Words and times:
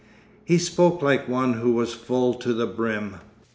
He 0.43 0.57
spoke 0.57 1.03
like 1.03 1.29
one 1.29 1.53
who 1.53 1.73
was 1.73 1.93
full 1.93 2.33
to 2.33 2.53
the 2.53 2.65
brim. 2.65 3.17